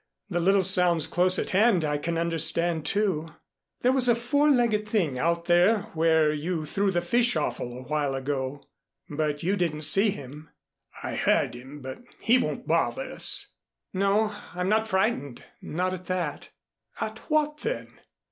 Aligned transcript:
The 0.31 0.39
little 0.39 0.63
sounds 0.63 1.05
close 1.05 1.37
at 1.37 1.51
hand, 1.51 1.85
I 1.85 1.99
can 1.99 2.17
understand, 2.17 2.87
too. 2.87 3.35
There 3.81 3.91
was 3.91 4.09
a 4.09 4.15
four 4.15 4.49
legged 4.49 4.87
thing 4.89 5.19
out 5.19 5.45
there 5.45 5.91
where 5.93 6.33
you 6.33 6.65
threw 6.65 6.89
the 6.89 7.01
fish 7.03 7.35
offal 7.35 7.77
a 7.77 7.83
while 7.83 8.15
ago. 8.15 8.63
But 9.11 9.43
you 9.43 9.55
didn't 9.55 9.83
see 9.83 10.09
him" 10.09 10.49
"I 11.03 11.13
heard 11.15 11.53
him 11.53 11.81
but 11.83 11.99
he 12.19 12.39
won't 12.39 12.65
bother 12.67 13.11
us." 13.11 13.51
"No. 13.93 14.33
I'm 14.55 14.69
not 14.69 14.87
frightened 14.87 15.43
not 15.61 15.93
at 15.93 16.05
that." 16.07 16.49
"At 16.99 17.19
what, 17.29 17.59
then?" 17.59 17.99